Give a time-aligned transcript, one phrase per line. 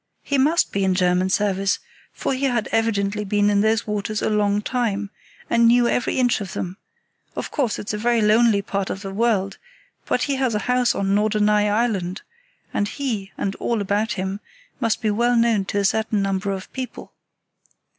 [0.23, 1.77] He must be in German service,
[2.11, 5.11] for he had evidently been in those waters a long time,
[5.47, 6.77] and knew every inch of them;
[7.35, 9.59] of course, it's a very lonely part of the world,
[10.07, 12.23] but he has a house on Norderney Island;
[12.73, 14.39] and he, and all about him,
[14.79, 17.13] must be well known to a certain number of people.